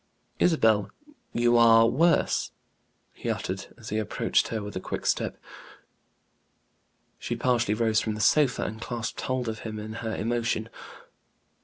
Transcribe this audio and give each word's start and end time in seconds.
"Isabel, 0.39 0.89
you 1.31 1.57
are 1.57 1.85
worse!" 1.85 2.53
he 3.13 3.29
uttered, 3.29 3.67
as 3.77 3.89
he 3.89 3.99
approached 3.99 4.47
her 4.47 4.63
with 4.63 4.75
a 4.75 4.79
quick 4.79 5.05
step. 5.05 5.37
She 7.19 7.35
partially 7.35 7.75
rose 7.75 7.99
from 8.01 8.15
the 8.15 8.19
sofa, 8.21 8.63
and 8.63 8.81
clasped 8.81 9.21
hold 9.21 9.47
of 9.47 9.59
him 9.59 9.77
in 9.77 9.93
her 10.01 10.15
emotion. 10.15 10.69